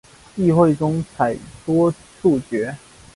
[0.35, 2.75] 议会中采多数决。